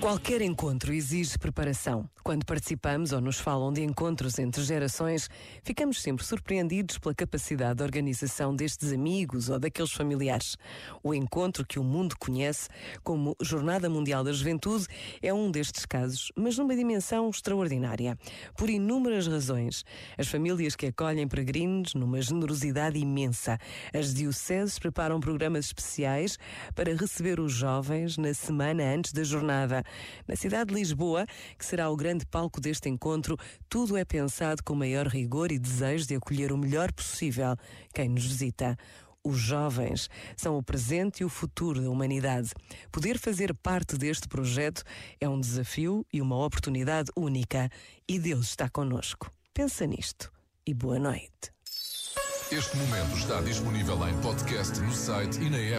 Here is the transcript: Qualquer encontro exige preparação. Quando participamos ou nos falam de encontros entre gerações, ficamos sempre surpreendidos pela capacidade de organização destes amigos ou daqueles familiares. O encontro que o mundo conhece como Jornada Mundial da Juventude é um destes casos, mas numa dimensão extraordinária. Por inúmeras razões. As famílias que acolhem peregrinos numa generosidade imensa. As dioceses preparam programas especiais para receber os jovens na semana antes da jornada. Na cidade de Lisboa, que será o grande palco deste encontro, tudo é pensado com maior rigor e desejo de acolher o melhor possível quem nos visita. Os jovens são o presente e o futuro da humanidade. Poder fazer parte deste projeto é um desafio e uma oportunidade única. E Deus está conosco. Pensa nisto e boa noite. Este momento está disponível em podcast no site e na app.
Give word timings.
Qualquer 0.00 0.40
encontro 0.42 0.92
exige 0.92 1.36
preparação. 1.36 2.08
Quando 2.22 2.46
participamos 2.46 3.10
ou 3.10 3.20
nos 3.20 3.40
falam 3.40 3.72
de 3.72 3.82
encontros 3.82 4.38
entre 4.38 4.62
gerações, 4.62 5.28
ficamos 5.64 6.00
sempre 6.00 6.24
surpreendidos 6.24 6.98
pela 6.98 7.14
capacidade 7.14 7.78
de 7.78 7.82
organização 7.82 8.54
destes 8.54 8.92
amigos 8.92 9.48
ou 9.48 9.58
daqueles 9.58 9.90
familiares. 9.90 10.56
O 11.02 11.12
encontro 11.12 11.66
que 11.66 11.80
o 11.80 11.84
mundo 11.84 12.14
conhece 12.16 12.68
como 13.02 13.34
Jornada 13.42 13.90
Mundial 13.90 14.22
da 14.22 14.32
Juventude 14.32 14.86
é 15.20 15.34
um 15.34 15.50
destes 15.50 15.84
casos, 15.84 16.30
mas 16.36 16.56
numa 16.56 16.76
dimensão 16.76 17.28
extraordinária. 17.28 18.16
Por 18.56 18.70
inúmeras 18.70 19.26
razões. 19.26 19.84
As 20.16 20.28
famílias 20.28 20.76
que 20.76 20.86
acolhem 20.86 21.26
peregrinos 21.26 21.94
numa 21.94 22.22
generosidade 22.22 22.98
imensa. 22.98 23.58
As 23.92 24.14
dioceses 24.14 24.78
preparam 24.78 25.18
programas 25.18 25.66
especiais 25.66 26.38
para 26.74 26.94
receber 26.94 27.40
os 27.40 27.52
jovens 27.52 28.16
na 28.16 28.32
semana 28.32 28.84
antes 28.84 29.12
da 29.12 29.24
jornada. 29.24 29.82
Na 30.26 30.36
cidade 30.36 30.68
de 30.68 30.74
Lisboa, 30.74 31.26
que 31.58 31.64
será 31.64 31.90
o 31.90 31.96
grande 31.96 32.26
palco 32.26 32.60
deste 32.60 32.88
encontro, 32.88 33.36
tudo 33.68 33.96
é 33.96 34.04
pensado 34.04 34.62
com 34.62 34.74
maior 34.74 35.06
rigor 35.06 35.52
e 35.52 35.58
desejo 35.58 36.06
de 36.06 36.14
acolher 36.14 36.52
o 36.52 36.58
melhor 36.58 36.92
possível 36.92 37.56
quem 37.92 38.08
nos 38.08 38.24
visita. 38.24 38.76
Os 39.24 39.38
jovens 39.38 40.08
são 40.36 40.56
o 40.56 40.62
presente 40.62 41.20
e 41.20 41.24
o 41.24 41.28
futuro 41.28 41.82
da 41.82 41.90
humanidade. 41.90 42.50
Poder 42.90 43.18
fazer 43.18 43.54
parte 43.54 43.96
deste 43.96 44.28
projeto 44.28 44.82
é 45.20 45.28
um 45.28 45.38
desafio 45.38 46.06
e 46.12 46.22
uma 46.22 46.42
oportunidade 46.44 47.10
única. 47.16 47.68
E 48.08 48.18
Deus 48.18 48.48
está 48.48 48.68
conosco. 48.68 49.30
Pensa 49.52 49.86
nisto 49.86 50.32
e 50.66 50.72
boa 50.72 50.98
noite. 50.98 51.52
Este 52.50 52.76
momento 52.78 53.14
está 53.18 53.42
disponível 53.42 54.08
em 54.08 54.18
podcast 54.22 54.80
no 54.80 54.92
site 54.92 55.38
e 55.38 55.50
na 55.50 55.58
app. 55.58 55.76